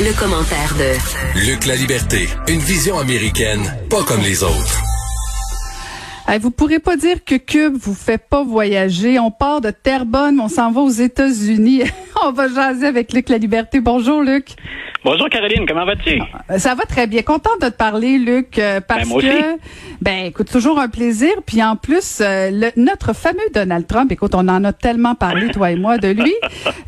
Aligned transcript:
Le 0.00 0.18
commentaire 0.18 0.74
de 0.78 1.40
Luc 1.46 1.66
La 1.66 1.76
Liberté, 1.76 2.26
une 2.48 2.60
vision 2.60 2.98
américaine, 2.98 3.76
pas 3.90 4.02
comme 4.02 4.22
les 4.22 4.42
autres. 4.42 4.95
Hey, 6.28 6.40
vous 6.40 6.50
pourrez 6.50 6.80
pas 6.80 6.96
dire 6.96 7.24
que 7.24 7.36
Cube 7.36 7.76
vous 7.76 7.94
fait 7.94 8.18
pas 8.18 8.42
voyager. 8.42 9.20
On 9.20 9.30
part 9.30 9.60
de 9.60 9.70
Terrebonne, 9.70 10.40
on 10.40 10.48
s'en 10.48 10.72
va 10.72 10.80
aux 10.80 10.88
États-Unis. 10.90 11.82
on 12.24 12.32
va 12.32 12.48
jaser 12.48 12.86
avec 12.86 13.12
Luc 13.12 13.28
La 13.28 13.38
Liberté. 13.38 13.78
Bonjour 13.80 14.22
Luc. 14.22 14.48
Bonjour 15.04 15.28
Caroline, 15.30 15.64
comment 15.68 15.84
vas-tu? 15.86 16.18
Ça 16.58 16.74
va 16.74 16.82
très 16.84 17.06
bien. 17.06 17.22
Contente 17.22 17.60
de 17.62 17.68
te 17.68 17.76
parler, 17.76 18.18
Luc, 18.18 18.58
euh, 18.58 18.80
parce 18.80 19.02
Ben, 19.02 19.08
moi 19.08 19.18
aussi. 19.18 19.28
que, 19.28 19.58
ben, 20.00 20.24
écoute, 20.26 20.50
toujours 20.50 20.80
un 20.80 20.88
plaisir. 20.88 21.30
Puis 21.46 21.62
en 21.62 21.76
plus, 21.76 22.18
euh, 22.20 22.50
le- 22.50 22.72
notre 22.74 23.12
fameux 23.14 23.38
Donald 23.54 23.86
Trump, 23.86 24.10
écoute, 24.10 24.34
on 24.34 24.48
en 24.48 24.64
a 24.64 24.72
tellement 24.72 25.14
parlé, 25.14 25.48
toi 25.52 25.70
et 25.70 25.76
moi, 25.76 25.96
de 25.96 26.08
lui. 26.08 26.34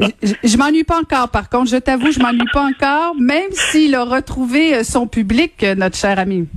Je, 0.22 0.32
je 0.42 0.56
m'ennuie 0.56 0.82
pas 0.82 0.98
encore, 0.98 1.28
par 1.28 1.48
contre. 1.48 1.70
Je 1.70 1.76
t'avoue, 1.76 2.10
je 2.10 2.18
m'ennuie 2.18 2.42
pas 2.52 2.64
encore, 2.64 3.14
même 3.20 3.50
s'il 3.52 3.94
a 3.94 4.02
retrouvé 4.02 4.74
euh, 4.74 4.82
son 4.82 5.06
public, 5.06 5.64
notre 5.76 5.96
cher 5.96 6.18
ami. 6.18 6.48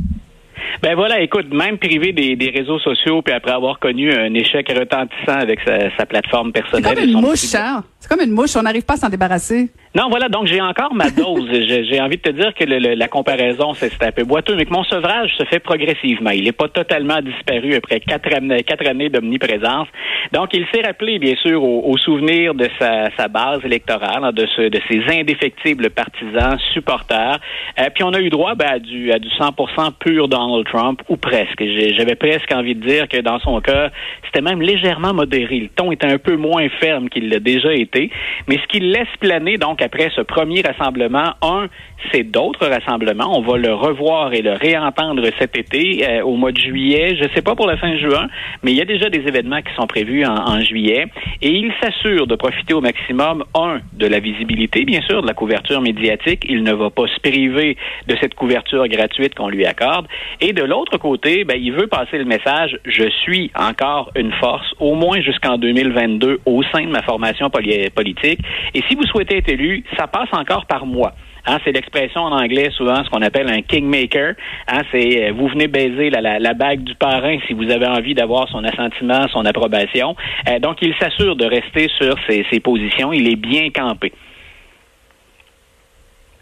Ben 0.82 0.96
voilà, 0.96 1.22
écoute, 1.22 1.54
même 1.54 1.78
privé 1.78 2.12
des, 2.12 2.36
des 2.36 2.50
réseaux 2.50 2.80
sociaux, 2.80 3.22
puis 3.22 3.34
après 3.34 3.52
avoir 3.52 3.78
connu 3.80 4.12
un 4.12 4.34
échec 4.34 4.68
retentissant 4.76 5.38
avec 5.40 5.60
sa, 5.66 5.96
sa 5.96 6.06
plateforme 6.08 6.52
C'est 6.56 6.62
personnelle. 6.62 6.96
comme 6.96 7.04
et 7.04 7.08
une 7.08 7.22
mouche, 7.22 7.54
hein? 7.56 7.84
C'est 8.00 8.10
comme 8.10 8.22
une 8.22 8.32
mouche. 8.32 8.56
On 8.56 8.64
n'arrive 8.64 8.84
pas 8.84 8.96
à 8.96 8.98
s'en 8.98 9.10
débarrasser. 9.10 9.70
Non, 9.94 10.08
voilà, 10.10 10.30
donc 10.30 10.48
j'ai 10.48 10.62
encore 10.62 10.94
ma 10.94 11.10
dose. 11.12 11.50
J'ai 11.52 11.84
j'ai 11.84 12.00
envie 12.00 12.16
de 12.16 12.22
te 12.22 12.30
dire 12.30 12.54
que 12.54 12.64
le- 12.64 12.80
le- 12.80 12.94
la 12.94 13.10
comparaison, 13.10 13.74
c'est 13.74 13.92
un 14.02 14.12
peu 14.14 14.24
boiteux, 14.24 14.56
mais 14.56 14.64
que 14.66 14.72
mon 14.72 14.86
sevrage 14.86 15.32
se 15.38 15.44
fait 15.44 15.60
progressivement. 15.60 16.30
Il 16.30 16.46
n'est 16.46 16.54
pas 16.54 16.70
totalement 16.70 17.20
disparu 17.22 17.76
après 17.76 18.00
quatre 18.00 18.34
années, 18.34 18.64
quatre 18.64 18.88
années 18.88 19.10
d'omniprésence. 19.10 19.90
Donc, 20.32 20.52
il 20.54 20.66
s'est 20.74 20.82
rappelé, 20.82 21.20
bien 21.20 21.36
sûr, 21.36 21.62
au, 21.62 21.90
au 21.92 21.98
souvenir 21.98 22.54
de 22.56 22.70
sa, 22.80 23.10
sa 23.18 23.28
base 23.28 23.66
électorale, 23.66 24.24
hein, 24.24 24.32
de, 24.32 24.48
ce, 24.56 24.70
de 24.70 24.80
ses 24.90 25.02
indéfectibles 25.20 25.90
partisans, 25.90 26.58
supporters. 26.74 27.40
Euh, 27.80 27.90
puis 27.94 28.06
on 28.06 28.14
a 28.14 28.22
eu 28.22 28.30
droit 28.30 28.56
ben, 28.56 28.68
à, 28.70 28.80
du, 28.80 29.12
à 29.12 29.20
du 29.20 29.28
100% 29.28 29.92
pur 30.00 30.30
Donald 30.30 30.66
Trump, 30.68 31.02
ou 31.10 31.18
presque. 31.18 31.62
J'avais 31.98 32.16
presque 32.16 32.52
envie 32.54 32.76
de 32.76 32.86
dire 32.88 33.10
que 33.10 33.18
dans 33.18 33.40
son 33.40 33.60
cas, 33.60 33.90
c'était 34.26 34.42
même 34.42 34.62
légèrement 34.62 35.14
modéré. 35.14 35.60
Le 35.60 35.68
ton 35.68 35.92
était 35.92 36.08
un 36.08 36.18
peu 36.18 36.38
moins 36.38 36.70
ferme 36.80 37.10
qu'il 37.10 37.28
l'a 37.30 37.40
déjà 37.40 37.74
été. 37.74 38.10
Mais 38.48 38.58
ce 38.58 38.68
qu'il 38.68 38.90
laisse 38.92 39.08
planer, 39.20 39.58
donc, 39.58 39.81
après 39.82 40.10
ce 40.16 40.22
premier 40.22 40.62
rassemblement, 40.62 41.34
un, 41.42 41.68
c'est 42.12 42.24
d'autres 42.24 42.68
rassemblements. 42.68 43.38
On 43.38 43.42
va 43.42 43.58
le 43.58 43.74
revoir 43.74 44.34
et 44.34 44.42
le 44.42 44.54
réentendre 44.54 45.24
cet 45.40 45.58
été, 45.58 46.06
euh, 46.08 46.22
au 46.24 46.36
mois 46.36 46.52
de 46.52 46.60
juillet. 46.60 47.16
Je 47.18 47.24
ne 47.26 47.30
sais 47.36 47.42
pas 47.42 47.56
pour 47.56 47.68
la 47.68 47.78
fin 47.78 47.96
juin, 47.98 48.28
mais 48.64 48.72
il 48.72 48.78
y 48.78 48.82
a 48.82 48.86
déjà 48.86 49.10
des 49.10 49.20
événements 49.28 49.62
qui 49.62 49.74
sont 49.76 49.88
prévus 49.88 50.26
en, 50.26 50.36
en 50.36 50.60
juillet. 50.62 51.06
Et 51.42 51.50
il 51.50 51.72
s'assure 51.82 52.28
de 52.28 52.36
profiter 52.36 52.74
au 52.74 52.82
maximum, 52.82 53.44
un, 53.56 53.80
de 53.94 54.08
la 54.08 54.20
visibilité, 54.20 54.84
bien 54.86 55.02
sûr, 55.02 55.22
de 55.22 55.28
la 55.28 55.34
couverture 55.34 55.82
médiatique. 55.82 56.44
Il 56.50 56.64
ne 56.64 56.74
va 56.74 56.90
pas 56.90 57.08
se 57.08 57.20
priver 57.20 57.78
de 58.08 58.16
cette 58.20 58.34
couverture 58.36 58.88
gratuite 58.88 59.36
qu'on 59.36 59.50
lui 59.50 59.66
accorde. 59.66 60.08
Et 60.42 60.54
de 60.54 60.64
l'autre 60.64 60.98
côté, 60.98 61.44
ben, 61.44 61.58
il 61.62 61.72
veut 61.74 61.88
passer 61.88 62.18
le 62.18 62.26
message, 62.26 62.78
je 62.86 63.08
suis 63.22 63.52
encore 63.56 64.12
une 64.16 64.32
force, 64.34 64.68
au 64.80 64.96
moins 64.96 65.22
jusqu'en 65.22 65.58
2022, 65.58 66.40
au 66.46 66.64
sein 66.72 66.82
de 66.84 66.90
ma 66.92 67.02
formation 67.04 67.50
poli- 67.50 67.90
politique. 67.92 68.40
Et 68.74 68.82
si 68.90 68.96
vous 68.96 69.04
souhaitez 69.04 69.38
être 69.38 69.50
élu, 69.50 69.71
ça 69.98 70.08
passe 70.08 70.30
encore 70.32 70.66
par 70.66 70.86
moi. 70.86 71.14
Hein, 71.46 71.58
c'est 71.64 71.72
l'expression 71.72 72.22
en 72.22 72.32
anglais 72.32 72.70
souvent 72.78 73.04
ce 73.04 73.10
qu'on 73.10 73.22
appelle 73.22 73.50
un 73.50 73.62
kingmaker. 73.62 74.36
Hein, 74.68 74.82
c'est 74.92 75.30
euh, 75.30 75.34
vous 75.34 75.48
venez 75.48 75.68
baiser 75.68 76.10
la, 76.12 76.54
bague 76.54 76.84
du 76.84 76.94
parrain 76.96 77.38
si 77.48 77.54
vous 77.54 77.70
avez 77.72 77.88
envie 77.88 78.14
d'avoir 78.14 78.48
son 78.50 78.64
assentiment, 78.64 79.28
son 79.30 79.46
approbation. 79.46 80.16
Euh, 80.48 80.60
donc 80.60 80.78
il 80.82 80.94
s'assure 81.00 81.36
de 81.36 81.46
rester 81.46 81.90
sur 81.98 82.16
ses, 82.28 82.60
positions. 82.60 83.12
Il 83.12 83.28
est 83.28 83.36
bien 83.36 83.70
campé. 83.72 84.14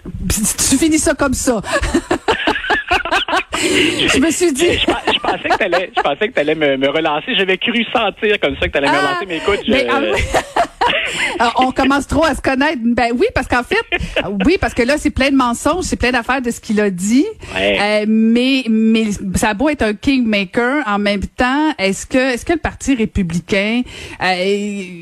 Tu 0.29 0.77
finis 0.77 0.99
ça 0.99 1.13
comme 1.13 1.33
ça. 1.33 1.61
je 3.61 4.19
me 4.19 4.31
suis 4.31 4.51
dit. 4.53 4.73
Je, 4.73 4.85
pe- 4.85 5.13
je 5.13 5.19
pensais 5.19 5.49
que 5.49 5.57
t'allais, 5.57 5.91
je 5.95 6.01
pensais 6.01 6.27
que 6.27 6.33
t'allais 6.33 6.55
me, 6.55 6.77
me 6.77 6.89
relancer. 6.89 7.35
J'avais 7.35 7.57
cru 7.57 7.83
sentir 7.93 8.39
comme 8.39 8.55
ça 8.59 8.67
que 8.67 8.73
t'allais 8.73 8.87
me 8.87 8.93
Ah, 8.93 8.99
relancer, 8.99 9.25
mais 9.27 9.37
écoute, 9.37 9.59
je, 9.65 9.71
mais, 9.71 9.87
ah, 11.39 11.51
on 11.57 11.71
commence 11.71 12.07
trop 12.07 12.23
à 12.25 12.35
se 12.35 12.41
connaître. 12.41 12.79
Ben 12.83 13.11
oui, 13.17 13.25
parce 13.33 13.47
qu'en 13.47 13.63
fait, 13.63 13.77
oui, 14.45 14.57
parce 14.59 14.73
que 14.73 14.83
là, 14.83 14.95
c'est 14.97 15.09
plein 15.11 15.29
de 15.31 15.35
mensonges, 15.35 15.83
c'est 15.83 15.99
plein 15.99 16.11
d'affaires 16.11 16.41
de 16.41 16.51
ce 16.51 16.59
qu'il 16.59 16.79
a 16.81 16.89
dit. 16.89 17.25
Ouais. 17.55 17.77
Euh, 17.81 18.05
mais, 18.07 18.63
mais 18.69 19.05
ça 19.35 19.49
a 19.49 19.53
beau 19.53 19.69
être 19.69 19.81
un 19.83 19.93
kingmaker, 19.93 20.83
en 20.87 20.99
même 20.99 21.21
temps, 21.37 21.73
est-ce 21.77 22.05
que, 22.05 22.17
est-ce 22.33 22.45
que 22.45 22.53
le 22.53 22.59
Parti 22.59 22.95
républicain, 22.95 23.81
euh, 24.21 24.25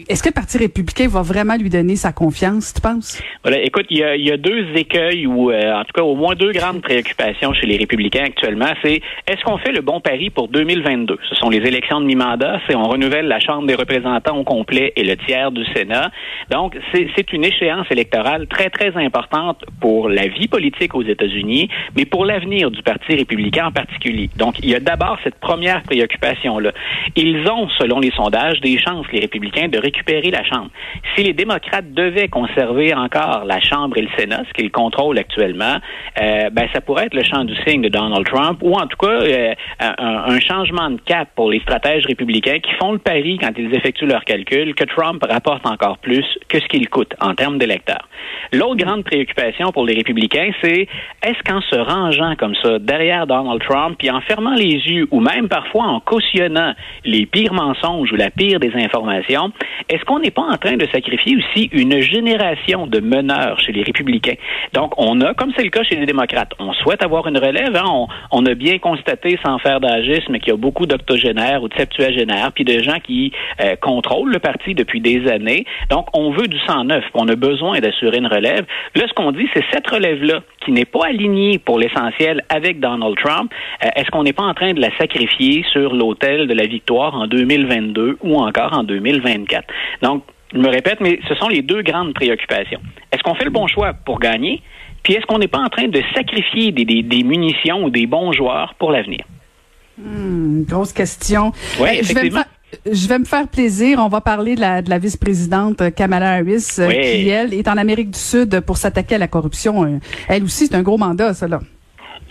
est-ce 0.08 0.22
que 0.24 0.30
le 0.30 0.34
Parti 0.34 0.58
républicain 0.58 1.08
va 1.08 1.22
vraiment 1.22 1.56
lui 1.56 1.70
donner 1.70 1.96
sa 1.96 2.12
confiance, 2.12 2.74
tu 2.74 2.82
penses? 2.82 3.22
Voilà, 3.44 3.62
écoute, 3.64 3.86
il 3.90 3.98
y 4.00 4.04
a, 4.04 4.16
il 4.16 4.26
y 4.26 4.32
a 4.32 4.38
deux 4.38 4.66
écueils 4.76 5.26
ou 5.28 5.52
euh, 5.52 5.74
en 5.74 5.84
tout 5.84 5.94
cas 5.94 6.04
au 6.04 6.16
moins 6.16 6.36
deux 6.36 6.52
grandes 6.52 6.82
préoccupations 6.82 7.54
chez 7.54 7.66
les 7.68 7.78
républicains 7.78 8.26
actuellement. 8.26 8.47
C'est 8.84 9.02
est-ce 9.28 9.44
qu'on 9.44 9.58
fait 9.58 9.72
le 9.72 9.82
bon 9.82 10.00
pari 10.00 10.30
pour 10.30 10.48
2022 10.48 11.18
Ce 11.30 11.36
sont 11.36 11.50
les 11.50 11.58
élections 11.58 12.00
de 12.00 12.06
mi-mandat, 12.06 12.60
c'est 12.68 12.76
on 12.76 12.84
renouvelle 12.84 13.28
la 13.28 13.40
Chambre 13.40 13.68
des 13.68 13.76
représentants 13.76 14.38
au 14.38 14.44
complet 14.44 14.94
et 14.96 15.04
le 15.04 15.16
tiers 15.18 15.52
du 15.52 15.66
Sénat. 15.74 16.12
Donc 16.50 16.78
c'est 16.94 17.34
une 17.34 17.46
échéance 17.46 17.88
électorale 17.90 18.48
très 18.48 18.70
très 18.70 18.96
importante 18.96 19.64
pour 19.82 20.10
la 20.10 20.28
vie 20.28 20.48
politique 20.48 20.96
aux 20.96 21.04
États-Unis, 21.04 21.70
mais 21.96 22.06
pour 22.06 22.26
l'avenir 22.26 22.72
du 22.72 22.82
Parti 22.82 23.16
républicain 23.16 23.68
en 23.68 23.72
particulier. 23.72 24.30
Donc 24.38 24.60
il 24.60 24.70
y 24.70 24.76
a 24.76 24.80
d'abord 24.80 25.18
cette 25.24 25.40
première 25.40 25.82
préoccupation 25.84 26.60
là. 26.60 26.72
Ils 27.16 27.48
ont, 27.50 27.68
selon 27.78 28.00
les 28.00 28.12
sondages, 28.12 28.62
des 28.62 28.78
chances 28.78 29.06
les 29.12 29.20
républicains 29.20 29.68
de 29.68 29.78
récupérer 29.78 30.32
la 30.32 30.44
Chambre. 30.44 30.70
Si 31.16 31.24
les 31.24 31.34
démocrates 31.34 31.94
devaient 31.94 32.28
conserver 32.28 32.94
encore 32.94 33.46
la 33.46 33.60
Chambre 33.60 33.98
et 33.98 34.02
le 34.02 34.10
Sénat, 34.18 34.44
ce 34.48 34.54
qu'ils 34.54 34.72
contrôlent 34.72 35.18
actuellement, 35.18 35.78
euh, 36.22 36.50
ben 36.50 36.68
ça 36.74 36.82
pourrait 36.82 37.06
être 37.06 37.14
le 37.14 37.24
champ 37.24 37.44
du 37.44 37.56
signe 37.66 37.82
de 37.82 37.90
Donald 37.90 38.26
Trump, 38.26 38.37
ou 38.62 38.74
en 38.74 38.88
tout 38.88 38.98
cas 38.98 39.08
euh, 39.08 39.54
un, 39.80 40.34
un 40.36 40.40
changement 40.40 40.90
de 40.90 41.00
cap 41.02 41.30
pour 41.36 41.52
les 41.52 41.60
stratèges 41.62 42.06
républicains 42.06 42.60
qui 42.60 42.72
font 42.80 42.92
le 42.92 43.00
pari 43.00 43.38
quand 43.42 43.52
ils 43.58 43.74
effectuent 43.74 44.06
leurs 44.06 44.26
calculs 44.26 44.74
que 44.76 44.84
Trump 44.86 45.24
rapporte 45.30 45.66
encore 45.66 45.98
plus 45.98 46.26
que 46.48 46.60
ce 46.60 46.66
qu'il 46.68 46.90
coûte 46.90 47.14
en 47.22 47.34
termes 47.36 47.58
d'électeurs. 47.58 48.08
L'autre 48.54 48.76
grande 48.78 49.04
préoccupation 49.04 49.72
pour 49.72 49.86
les 49.86 49.96
républicains, 49.96 50.52
c'est 50.62 50.88
est-ce 51.24 51.42
qu'en 51.46 51.62
se 51.62 51.76
rangeant 51.76 52.36
comme 52.36 52.56
ça 52.64 52.80
derrière 52.80 53.28
Donald 53.28 53.62
Trump, 53.68 53.96
puis 53.98 54.10
en 54.10 54.22
fermant 54.22 54.56
les 54.56 54.74
yeux, 54.88 55.08
ou 55.12 55.20
même 55.20 55.50
parfois 55.50 55.84
en 55.84 56.00
cautionnant 56.00 56.74
les 57.04 57.26
pires 57.26 57.54
mensonges 57.54 58.12
ou 58.12 58.16
la 58.16 58.30
pire 58.30 58.60
des 58.60 58.74
informations, 58.76 59.52
est-ce 59.90 60.04
qu'on 60.06 60.20
n'est 60.20 60.32
pas 60.32 60.44
en 60.44 60.58
train 60.58 60.78
de 60.78 60.86
sacrifier 60.88 61.38
aussi 61.38 61.70
une 61.72 62.00
génération 62.00 62.88
de 62.88 63.00
meneurs 63.00 63.60
chez 63.60 63.72
les 63.72 63.84
républicains? 63.84 64.36
Donc, 64.74 64.94
on 64.98 65.20
a, 65.22 65.34
comme 65.34 65.52
c'est 65.56 65.64
le 65.64 65.70
cas 65.70 65.84
chez 65.84 65.96
les 65.96 66.06
démocrates, 66.06 66.54
on 66.60 66.74
souhaite 66.74 67.04
avoir 67.04 67.28
une 67.28 67.38
relève. 67.38 67.76
hein. 67.76 67.86
On, 67.86 68.08
on 68.32 68.46
a 68.46 68.54
bien 68.54 68.78
constaté, 68.80 69.40
sans 69.46 69.58
faire 69.60 69.80
d'agisme, 69.80 70.38
qu'il 70.40 70.50
y 70.50 70.52
a 70.52 70.58
beaucoup 70.58 70.86
d'octogénaires 70.86 71.64
ou 71.64 71.68
de 71.68 71.76
septuagénaires, 71.76 72.52
puis 72.54 72.64
de 72.64 72.82
gens 72.82 73.00
qui 73.04 73.32
euh, 73.62 73.76
contrôlent 73.76 74.32
le 74.32 74.40
parti 74.40 74.74
depuis 74.74 75.02
des 75.02 75.28
années. 75.30 75.66
Donc, 75.90 76.08
on 76.14 76.32
veut 76.32 76.48
du 76.48 76.60
sang 76.60 76.84
neuf. 76.84 77.04
On 77.14 77.28
a 77.28 77.36
besoin 77.36 77.80
d'assurer 77.80 78.18
une 78.18 78.28
relève. 78.28 78.66
Là, 78.96 79.04
ce 79.08 79.14
qu'on 79.14 79.32
dit, 79.32 79.48
c'est 79.54 79.64
cette 79.72 79.88
relève-là 79.88 80.42
qui 80.64 80.72
n'est 80.72 80.86
pas 80.86 81.08
alignée 81.08 81.60
pour 81.60 81.80
l'essentiel 81.80 82.44
avec 82.50 82.80
Donald 82.80 83.16
Trump. 83.18 83.52
Euh, 83.84 83.90
Est-ce 83.96 84.10
qu'on 84.12 84.24
n'est 84.24 84.34
pas 84.34 84.44
en 84.44 84.54
train 84.54 84.74
de 84.74 84.82
la 84.82 84.96
sacrifier 84.98 85.64
sur 85.72 85.94
l'autel 85.94 86.48
de 86.48 86.54
la 86.54 86.66
victoire 86.66 87.16
en 87.16 87.28
2022 87.28 88.18
ou 88.22 88.38
encore 88.38 88.74
en 88.74 88.84
2024? 88.84 89.66
Donc, 90.02 90.24
je 90.54 90.60
me 90.60 90.70
répète, 90.70 91.02
mais 91.02 91.20
ce 91.28 91.36
sont 91.36 91.50
les 91.50 91.62
deux 91.62 91.82
grandes 91.82 92.14
préoccupations. 92.14 92.80
Est-ce 93.12 93.22
qu'on 93.22 93.36
fait 93.36 93.44
le 93.44 93.52
bon 93.52 93.68
choix 93.68 93.94
pour 93.94 94.20
gagner? 94.20 94.62
Puis 95.08 95.16
est-ce 95.16 95.26
qu'on 95.26 95.40
n'est 95.40 95.48
pas 95.48 95.60
en 95.60 95.70
train 95.70 95.88
de 95.88 96.02
sacrifier 96.14 96.74
des, 96.74 96.84
des- 96.84 97.02
des 97.02 97.24
munitions 97.24 97.86
ou 97.86 97.90
des 97.90 98.06
bons 98.06 98.34
joueurs 98.34 98.76
pour 98.78 98.92
l'avenir? 98.92 99.24
Hmm, 99.98 100.64
grosse 100.64 100.92
question. 100.92 101.54
Euh, 101.80 101.86
je, 102.02 102.14
vais 102.14 102.26
me 102.26 102.30
faire, 102.32 102.46
je 102.92 103.08
vais 103.08 103.18
me 103.20 103.24
faire 103.24 103.48
plaisir. 103.48 104.00
On 104.02 104.10
va 104.10 104.20
parler 104.20 104.56
de 104.56 104.60
la, 104.60 104.82
de 104.82 104.90
la 104.90 105.00
vice-présidente 105.00 105.82
euh, 105.82 105.92
Kamala 105.92 106.34
Harris, 106.34 106.76
euh, 106.80 106.90
Oui. 106.90 106.96
qui, 106.96 107.30
elle, 107.30 107.54
est 107.54 107.70
en 107.70 107.78
Amérique 107.78 108.12
du 108.12 108.20
Sud 108.20 108.60
pour 108.60 108.76
s'attaquer 108.76 109.16
à 109.16 109.18
la 109.20 109.30
corruption. 109.30 109.98
Elle 110.28 110.44
aussi, 110.44 110.68
c'est 110.68 110.76
un 110.76 110.84
gros 110.84 110.98
mandat, 110.98 111.34
ça, 111.34 111.48
là. 111.48 111.62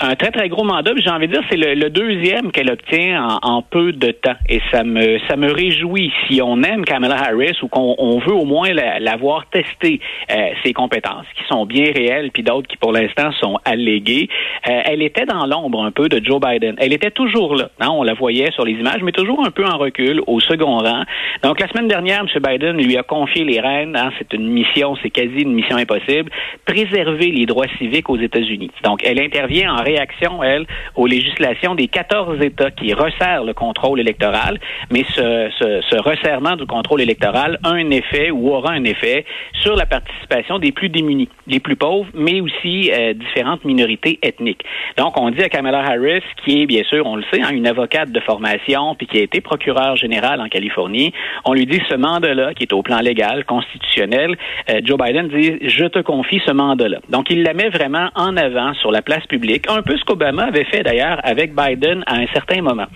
Un 0.00 0.14
très 0.14 0.30
très 0.30 0.48
gros 0.48 0.64
mandat. 0.64 0.92
J'ai 0.96 1.10
envie 1.10 1.26
de 1.26 1.32
dire 1.32 1.42
c'est 1.50 1.56
le, 1.56 1.74
le 1.74 1.90
deuxième 1.90 2.52
qu'elle 2.52 2.70
obtient 2.70 3.26
en, 3.42 3.56
en 3.56 3.62
peu 3.62 3.92
de 3.92 4.10
temps 4.10 4.36
et 4.48 4.60
ça 4.70 4.84
me 4.84 5.18
ça 5.28 5.36
me 5.36 5.50
réjouit 5.50 6.12
si 6.26 6.40
on 6.42 6.62
aime 6.62 6.84
Kamala 6.84 7.16
Harris 7.16 7.56
ou 7.62 7.68
qu'on 7.68 7.94
on 7.98 8.18
veut 8.18 8.34
au 8.34 8.44
moins 8.44 8.72
la, 8.72 8.98
la 9.00 9.16
voir 9.16 9.46
tester 9.50 10.00
euh, 10.30 10.48
ses 10.64 10.72
compétences 10.72 11.26
qui 11.36 11.44
sont 11.48 11.66
bien 11.66 11.92
réelles 11.94 12.30
puis 12.32 12.42
d'autres 12.42 12.68
qui 12.68 12.76
pour 12.76 12.92
l'instant 12.92 13.30
sont 13.40 13.58
alléguées. 13.64 14.28
Euh, 14.68 14.80
elle 14.84 15.02
était 15.02 15.26
dans 15.26 15.46
l'ombre 15.46 15.82
un 15.82 15.90
peu 15.90 16.08
de 16.08 16.24
Joe 16.24 16.40
Biden. 16.40 16.74
Elle 16.78 16.92
était 16.92 17.10
toujours 17.10 17.54
là. 17.54 17.70
hein, 17.80 17.88
on 17.90 18.02
la 18.02 18.14
voyait 18.14 18.50
sur 18.52 18.64
les 18.64 18.72
images, 18.72 19.02
mais 19.02 19.12
toujours 19.12 19.44
un 19.46 19.50
peu 19.50 19.64
en 19.64 19.78
recul, 19.78 20.20
au 20.26 20.40
second 20.40 20.78
rang. 20.78 21.02
Donc 21.42 21.60
la 21.60 21.68
semaine 21.68 21.88
dernière, 21.88 22.20
M. 22.20 22.42
Biden 22.42 22.76
lui 22.76 22.96
a 22.96 23.02
confié 23.02 23.44
les 23.44 23.60
rênes. 23.60 23.96
hein, 23.96 24.10
c'est 24.18 24.32
une 24.32 24.48
mission, 24.48 24.96
c'est 25.02 25.10
quasi 25.10 25.40
une 25.42 25.52
mission 25.52 25.76
impossible. 25.76 26.30
Préserver 26.64 27.30
les 27.30 27.46
droits 27.46 27.66
civiques 27.78 28.10
aux 28.10 28.18
États-Unis. 28.18 28.70
Donc 28.84 29.00
elle 29.04 29.20
intervient 29.20 29.74
en 29.74 29.82
réaction, 29.90 30.42
elle, 30.42 30.66
aux 30.94 31.06
législations 31.06 31.74
des 31.74 31.88
14 31.88 32.40
États 32.42 32.70
qui 32.70 32.92
resserrent 32.92 33.44
le 33.44 33.54
contrôle 33.54 34.00
électoral. 34.00 34.58
Mais 34.90 35.04
ce, 35.14 35.50
ce, 35.58 35.80
ce 35.90 35.96
resserrement 36.10 36.56
du 36.56 36.66
contrôle 36.66 37.00
électoral 37.00 37.58
a 37.62 37.70
un 37.70 37.90
effet 37.90 38.30
ou 38.30 38.50
aura 38.50 38.72
un 38.72 38.84
effet 38.84 39.24
sur 39.62 39.76
la 39.76 39.86
participation 39.86 40.58
des 40.58 40.72
plus 40.72 40.88
démunis, 40.88 41.28
les 41.46 41.60
plus 41.60 41.76
pauvres, 41.76 42.08
mais 42.14 42.40
aussi 42.40 42.90
euh, 42.92 43.14
différentes 43.14 43.64
minorités 43.64 44.18
ethniques. 44.22 44.64
Donc, 44.96 45.18
on 45.18 45.30
dit 45.30 45.42
à 45.42 45.48
Kamala 45.48 45.80
Harris, 45.80 46.22
qui 46.44 46.62
est 46.62 46.66
bien 46.66 46.82
sûr, 46.84 47.06
on 47.06 47.16
le 47.16 47.24
sait, 47.32 47.42
hein, 47.42 47.50
une 47.52 47.66
avocate 47.66 48.10
de 48.10 48.20
formation, 48.20 48.94
puis 48.94 49.06
qui 49.06 49.18
a 49.18 49.22
été 49.22 49.40
procureur 49.40 49.96
général 49.96 50.40
en 50.40 50.48
Californie, 50.48 51.12
on 51.44 51.52
lui 51.52 51.66
dit 51.66 51.80
ce 51.88 51.94
mandat-là, 51.94 52.54
qui 52.54 52.64
est 52.64 52.72
au 52.72 52.82
plan 52.82 53.00
légal, 53.00 53.44
constitutionnel, 53.44 54.36
euh, 54.70 54.80
Joe 54.84 54.98
Biden 54.98 55.28
dit, 55.28 55.58
je 55.62 55.86
te 55.86 56.00
confie 56.00 56.40
ce 56.46 56.52
mandat-là. 56.52 56.98
Donc, 57.08 57.30
il 57.30 57.42
la 57.42 57.54
met 57.54 57.68
vraiment 57.68 58.08
en 58.14 58.36
avant 58.36 58.74
sur 58.74 58.90
la 58.90 59.02
place 59.02 59.26
publique, 59.26 59.66
un 59.76 59.82
peu 59.82 59.96
ce 59.96 60.04
qu'Obama 60.04 60.44
avait 60.44 60.64
fait 60.64 60.82
d'ailleurs 60.82 61.20
avec 61.22 61.54
Biden 61.54 62.02
à 62.06 62.16
un 62.16 62.26
certain 62.32 62.62
moment. 62.62 62.86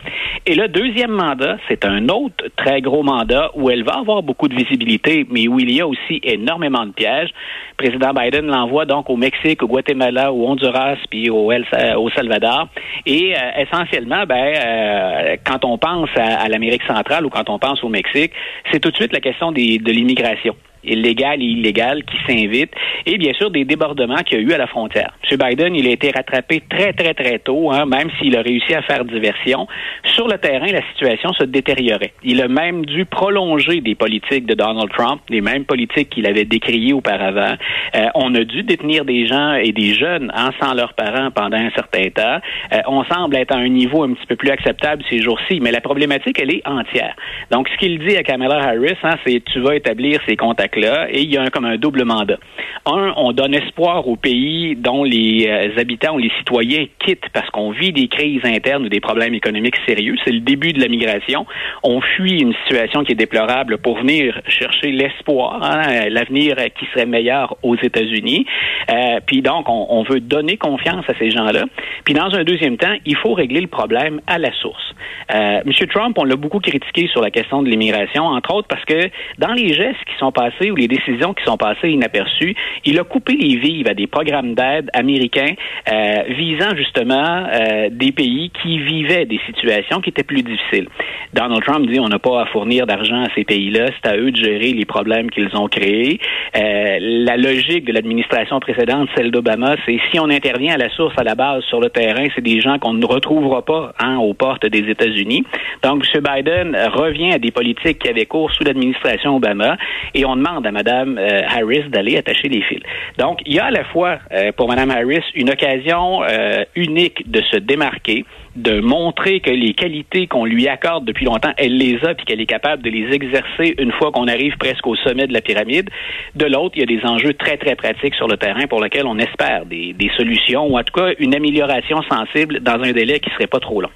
Et 0.47 0.55
le 0.55 0.69
deuxième 0.69 1.11
mandat, 1.11 1.59
c'est 1.69 1.85
un 1.85 2.09
autre 2.09 2.45
très 2.57 2.81
gros 2.81 3.03
mandat 3.03 3.51
où 3.55 3.71
elle 3.71 3.85
va 3.85 3.99
avoir 3.99 4.23
beaucoup 4.23 4.49
de 4.49 4.55
visibilité, 4.55 5.27
mais 5.31 5.47
où 5.49 5.61
il 5.61 5.73
y 5.73 5.81
a 5.81 5.87
aussi 5.87 6.21
énormément 6.23 6.87
de 6.87 6.93
pièges. 6.93 7.31
Le 7.79 7.89
président 7.89 8.13
Biden 8.13 8.47
l'envoie 8.47 8.87
donc 8.87 9.11
au 9.11 9.17
Mexique, 9.17 9.63
au 9.63 9.67
Guatemala, 9.67 10.33
au 10.33 10.47
Honduras, 10.47 10.97
puis 11.11 11.29
au, 11.29 11.53
El, 11.53 11.67
au 11.97 12.09
Salvador. 12.11 12.69
Et 13.05 13.35
euh, 13.37 13.63
essentiellement, 13.63 14.25
ben, 14.27 14.55
euh, 14.57 15.37
quand 15.45 15.65
on 15.65 15.77
pense 15.77 16.09
à, 16.17 16.49
l'Amérique 16.49 16.83
centrale 16.85 17.27
ou 17.27 17.31
quand 17.31 17.51
on 17.51 17.59
pense 17.59 17.85
au 17.85 17.89
Mexique, 17.89 18.33
c'est 18.73 18.81
tout 18.81 18.91
de 18.91 18.97
suite 18.97 19.13
la 19.13 19.21
question 19.21 19.53
de 19.53 19.91
l'immigration 19.91 20.57
illégal 20.85 21.41
et 21.43 21.47
illégal 21.47 22.03
qui 22.05 22.17
s'invitent 22.27 22.75
et 23.07 23.19
bien 23.19 23.33
sûr 23.35 23.51
des 23.51 23.65
débordements 23.65 24.23
qu'il 24.25 24.39
y 24.39 24.41
a 24.41 24.45
eu 24.45 24.53
à 24.53 24.59
la 24.59 24.67
frontière. 24.67 25.13
M. 25.31 25.39
Biden, 25.39 25.75
il 25.75 25.87
a 25.87 25.91
été 25.91 26.11
rattrapé 26.11 26.63
très, 26.69 26.93
très, 26.93 27.15
très 27.15 27.39
tôt, 27.39 27.71
hein, 27.71 27.87
même 27.87 28.11
s'il 28.19 28.37
a 28.37 28.43
réussi 28.43 28.75
à 28.75 28.83
faire 28.83 29.05
diversion. 29.05 29.67
Sur 30.15 30.29
le 30.29 30.39
terrain, 30.39 30.67
la 30.67 30.83
situation 30.91 31.33
se 31.33 31.45
détériorait. 31.45 32.13
Il 32.23 32.41
a 32.43 32.49
même 32.49 32.85
dû 32.85 33.05
prolonger 33.05 33.81
des 33.81 33.95
politiques 33.95 34.47
de 34.47 34.55
Donald 34.55 34.91
Trump, 34.91 35.21
les 35.29 35.41
mêmes 35.41 35.65
politiques 35.65 36.11
qu'il 36.11 36.27
avait 36.27 36.45
décriées 36.45 36.93
auparavant. 36.93 37.55
Euh, 37.95 38.07
on 38.15 38.35
a 38.35 38.45
dû 38.45 38.63
détenir 38.63 39.05
des 39.05 39.27
gens 39.27 39.55
et 39.55 39.73
des 39.73 39.95
jeunes 39.95 40.31
hein, 40.35 40.51
sans 40.61 40.75
leurs 40.75 40.95
parents 40.95 41.31
pendant 41.31 41.57
un 41.57 41.71
certain 41.71 42.09
temps. 42.11 42.41
Euh, 42.73 42.79
on 42.87 43.05
semble 43.05 43.37
être 43.37 43.55
à 43.55 43.59
un 43.59 43.69
niveau 43.69 44.05
un 44.05 44.15
petit 44.15 44.27
peu 44.27 44.37
plus 44.37 44.51
acceptable 44.51 45.03
ces 45.09 45.21
jours-ci, 45.21 45.61
mais 45.61 45.71
la 45.71 45.81
problématique, 45.81 46.39
elle 46.41 46.53
est 46.55 46.67
entière. 46.67 47.15
Donc, 47.51 47.69
ce 47.69 47.77
qu'il 47.79 47.99
dit 47.99 48.17
à 48.17 48.23
Kamala 48.23 48.57
Harris, 48.57 48.97
hein, 49.03 49.17
c'est 49.27 49.43
tu 49.45 49.61
vas 49.61 49.75
établir 49.75 50.21
ces 50.29 50.37
contacts 50.37 50.70
là 50.77 51.09
et 51.11 51.23
il 51.23 51.33
y 51.33 51.37
a 51.37 51.43
un, 51.43 51.49
comme 51.49 51.65
un 51.65 51.77
double 51.77 52.05
mandat. 52.05 52.39
Un, 52.87 53.13
on 53.17 53.33
donne 53.33 53.55
espoir 53.55 54.09
aux 54.09 54.17
pays 54.17 54.77
dont 54.77 55.05
les 55.05 55.47
euh, 55.49 55.81
habitants 55.81 56.15
ou 56.15 56.19
les 56.19 56.31
citoyens 56.39 56.87
quittent 56.99 57.29
parce 57.33 57.49
qu'on 57.51 57.71
vit 57.71 57.93
des 57.93 58.09
crises 58.09 58.45
internes 58.45 58.87
ou 58.87 58.89
des 58.89 59.01
problèmes 59.01 59.35
économiques 59.35 59.77
sérieux. 59.87 60.17
C'est 60.25 60.33
le 60.33 60.41
début 60.41 60.73
de 60.73 60.81
la 60.81 60.89
migration. 60.89 61.47
On 61.83 62.01
fuit 62.01 62.41
une 62.41 62.55
situation 62.63 63.05
qui 63.05 63.13
est 63.13 63.17
déplorable 63.17 63.79
pour 63.79 63.99
venir 63.99 64.41
chercher 64.49 64.93
l'espoir, 64.93 65.63
hein, 65.63 66.09
l'avenir 66.09 66.57
qui 66.79 66.87
serait 66.87 67.07
meilleur 67.07 67.57
aux 67.63 67.77
États-Unis. 67.77 68.47
Euh, 68.91 69.21
puis 69.27 69.43
donc, 69.43 69.69
on, 69.69 69.87
on, 69.91 70.03
veut 70.03 70.21
donner 70.21 70.57
confiance 70.57 71.05
à 71.09 71.15
ces 71.19 71.31
gens-là. 71.31 71.65
Puis 72.05 72.15
dans 72.15 72.35
un 72.35 72.45
deuxième 72.45 72.77
temps, 72.77 72.95
il 73.05 73.17
faut 73.17 73.35
régler 73.35 73.61
le 73.61 73.69
problème 73.69 74.21
à 74.27 74.39
la 74.39 74.53
source. 74.53 74.95
Euh, 75.35 75.61
M. 75.65 75.73
Trump, 75.89 76.17
on 76.19 76.25
l'a 76.25 76.37
beaucoup 76.37 76.61
critiqué 76.61 77.09
sur 77.09 77.21
la 77.21 77.31
question 77.31 77.63
de 77.63 77.69
l'immigration, 77.69 78.25
entre 78.25 78.55
autres 78.55 78.69
parce 78.69 78.85
que 78.85 79.11
dans 79.39 79.53
les 79.53 79.73
gestes 79.73 80.05
qui 80.07 80.17
sont 80.19 80.33
passés 80.33 80.60
ou 80.69 80.77
les 80.77 80.89
décisions 80.89 81.33
qui 81.33 81.45
sont 81.45 81.57
passées 81.57 81.89
inaperçues, 81.89 82.55
il 82.85 82.99
a 82.99 83.05
coupé 83.05 83.35
les 83.35 83.57
vives 83.57 83.89
à 83.89 83.95
des 83.95 84.07
programmes 84.07 84.55
d'aide 84.55 84.91
américains 84.93 85.55
euh, 85.91 86.23
visant 86.31 86.75
justement 86.77 87.47
euh, 87.53 87.89
des 87.91 88.13
pays 88.13 88.51
qui 88.63 88.79
vivaient 88.81 89.25
des 89.25 89.41
situations 89.47 90.01
qui 90.01 90.11
étaient 90.11 90.25
plus 90.25 90.43
difficiles. 90.43 90.89
Donald 91.33 91.63
Trump 91.63 91.89
dit 91.89 92.01
on 92.01 92.09
n'a 92.09 92.19
pas 92.19 92.43
à 92.43 92.47
fournir 92.47 92.87
d'argent 92.87 93.23
à 93.23 93.29
ces 93.35 93.45
pays-là, 93.45 93.87
c'est 94.03 94.11
à 94.11 94.17
eux 94.17 94.31
de 94.31 94.37
gérer 94.37 94.73
les 94.73 94.85
problèmes 94.85 95.31
qu'ils 95.31 95.57
ont 95.57 95.69
créés. 95.69 96.21
Euh, 96.57 96.99
la 97.01 97.37
logique 97.37 97.85
de 97.85 97.93
l'administration 97.93 98.59
précédente, 98.61 99.09
celle 99.17 99.31
d'Obama, 99.31 99.77
c'est 99.87 99.99
si 100.11 100.19
on 100.19 100.29
intervient 100.29 100.75
à 100.75 100.79
la 100.79 100.91
source, 100.91 101.15
à 101.17 101.23
la 101.23 101.35
base, 101.35 101.63
sur 101.65 101.81
le 101.81 101.89
terrain, 101.89 102.27
c'est 102.35 102.43
des 102.43 102.61
gens 102.61 102.79
qu'on 102.79 102.95
ne 102.95 103.07
retrouvera 103.07 103.65
pas 103.65 103.93
hein, 104.01 104.17
aux 104.17 104.35
portes 104.35 104.67
des 104.67 104.91
États-Unis. 104.91 105.45
Donc, 105.83 106.05
M. 106.13 106.23
Biden 106.23 106.77
revient 106.93 107.33
à 107.33 107.39
des 107.39 107.53
politiques 107.53 108.01
qui 108.01 108.09
avaient 108.09 108.27
cours 108.27 108.51
sous 108.53 108.65
l'administration 108.65 109.37
Obama 109.37 109.77
et 110.15 110.25
on 110.25 110.37
demande 110.37 110.50
à 110.57 110.71
Mme 110.71 111.19
euh, 111.19 111.43
Harris 111.47 111.89
d'aller 111.89 112.17
attacher 112.17 112.49
les 112.49 112.63
fils. 112.63 112.81
Donc, 113.19 113.41
il 113.47 113.55
y 113.55 113.59
a 113.59 113.67
à 113.67 113.71
la 113.71 113.85
fois 113.85 114.19
euh, 114.33 114.53
pour 114.53 114.69
Mme 114.69 114.91
Harris 114.91 115.25
une 115.35 115.51
occasion 115.51 116.23
euh, 116.23 116.65
unique 116.75 117.31
de 117.31 117.41
se 117.43 117.57
démarquer, 117.57 118.25
de 118.57 118.81
montrer 118.81 119.41
que 119.41 119.51
les 119.51 119.75
qualités 119.75 120.27
qu'on 120.27 120.45
lui 120.45 120.69
accorde 120.69 121.05
depuis 121.05 121.25
longtemps, 121.25 121.53
elle 121.57 121.77
les 121.77 122.05
a, 122.05 122.15
puis 122.15 122.27
qu'elle 122.27 122.41
est 122.41 122.47
capable 122.47 122.83
de 122.83 122.91
les 122.91 123.13
exercer 123.15 123.75
une 123.79 123.93
fois 123.93 124.11
qu'on 124.13 124.27
arrive 124.27 124.57
presque 124.59 124.87
au 124.87 124.97
sommet 124.97 125.27
de 125.27 125.33
la 125.33 125.41
pyramide. 125.41 125.91
De 126.35 126.47
l'autre, 126.47 126.77
il 126.77 126.81
y 126.81 126.83
a 126.83 126.87
des 126.87 127.07
enjeux 127.07 127.35
très, 127.35 127.57
très 127.57 127.77
pratiques 127.77 128.15
sur 128.15 128.29
le 128.29 128.37
terrain 128.37 128.67
pour 128.67 128.83
lesquels 128.83 129.07
on 129.07 129.19
espère 129.19 129.67
des, 129.67 129.95
solutions, 130.17 130.67
ou 130.67 130.79
en 130.79 130.83
tout 130.83 130.93
cas 130.93 131.13
une 131.19 131.35
amélioration 131.35 132.03
sensible 132.03 132.61
dans 132.61 132.83
un 132.83 132.93
délai 132.93 133.21
qui 133.21 133.31
serait 133.31 133.47
pas 133.47 133.61
trop 133.61 133.81
long. 133.81 133.91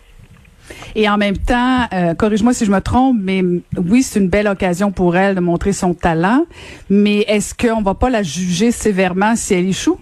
Et 0.94 1.08
en 1.08 1.16
même 1.16 1.36
temps, 1.36 1.86
euh, 1.92 2.14
corrige-moi 2.14 2.54
si 2.54 2.64
je 2.64 2.70
me 2.70 2.80
trompe, 2.80 3.18
mais 3.20 3.42
oui, 3.76 4.02
c'est 4.02 4.20
une 4.20 4.28
belle 4.28 4.48
occasion 4.48 4.90
pour 4.90 5.16
elle 5.16 5.34
de 5.34 5.40
montrer 5.40 5.72
son 5.72 5.94
talent. 5.94 6.44
Mais 6.88 7.20
est-ce 7.28 7.54
qu'on 7.54 7.82
va 7.82 7.94
pas 7.94 8.10
la 8.10 8.22
juger 8.22 8.70
sévèrement 8.70 9.36
si 9.36 9.54
elle 9.54 9.68
échoue? 9.68 9.98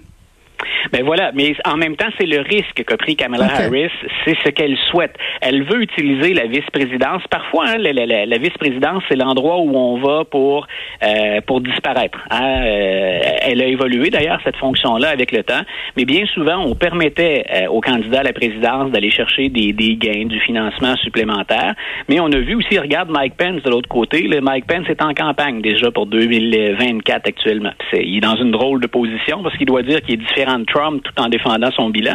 Ben 0.93 1.05
voilà, 1.05 1.33
mais 1.35 1.55
en 1.65 1.77
même 1.77 1.97
temps, 1.97 2.11
c'est 2.19 2.27
le 2.27 2.41
risque 2.41 2.85
qu'a 2.85 2.97
pris 2.97 3.17
Kamala 3.17 3.45
Harris, 3.45 3.91
c'est 4.25 4.37
ce 4.45 4.51
qu'elle 4.51 4.77
souhaite. 4.91 5.15
Elle 5.41 5.63
veut 5.65 5.83
utiliser 5.83 6.35
la 6.35 6.47
vice-présidence. 6.47 7.23
Parfois, 7.31 7.67
hein, 7.69 7.79
la, 7.79 7.93
la, 7.93 8.27
la 8.27 8.39
vice-présidence, 8.39 9.03
c'est 9.09 9.17
l'endroit 9.17 9.59
où 9.59 9.77
on 9.77 10.01
va 10.01 10.25
pour 10.25 10.67
euh, 11.03 11.41
pour 11.47 11.61
disparaître. 11.61 12.19
Hein. 12.31 12.63
Euh, 12.63 13.21
elle 13.43 13.63
a 13.63 13.67
évolué 13.67 14.11
d'ailleurs 14.11 14.41
cette 14.45 14.57
fonction-là 14.57 15.11
avec 15.11 15.33
le 15.33 15.43
temps, 15.43 15.63
mais 15.97 16.05
bien 16.05 16.25
souvent, 16.27 16.65
on 16.65 16.75
permettait 16.75 17.45
euh, 17.53 17.67
aux 17.69 17.81
candidats 17.81 18.21
à 18.21 18.23
la 18.23 18.33
présidence 18.33 18.91
d'aller 18.91 19.11
chercher 19.11 19.49
des, 19.49 19.73
des 19.73 19.97
gains, 19.97 20.27
du 20.27 20.41
financement 20.41 20.97
supplémentaire. 20.97 21.75
Mais 22.09 22.21
on 22.21 22.31
a 22.33 22.39
vu 22.39 22.55
aussi, 22.55 22.79
regarde 22.79 23.11
Mike 23.11 23.37
Pence 23.37 23.63
de 23.63 23.71
l'autre 23.71 23.89
côté. 23.89 24.23
Le 24.23 24.41
Mike 24.41 24.67
Pence 24.67 24.87
est 24.89 25.03
en 25.03 25.15
campagne 25.15 25.61
déjà 25.61 25.91
pour 25.91 26.07
2024 26.07 27.29
actuellement. 27.29 27.73
il 27.93 28.17
est 28.17 28.21
dans 28.21 28.37
une 28.37 28.51
drôle 28.51 28.81
de 28.81 28.87
position 28.87 29.43
parce 29.43 29.57
qu'il 29.57 29.67
doit 29.67 29.83
dire 29.83 30.01
qu'il 30.03 30.15
est 30.15 30.25
différent 30.25 30.52
Trump 30.65 31.03
tout 31.03 31.23
en 31.23 31.29
défendant 31.29 31.71
son 31.73 31.91
bilan. 31.91 32.15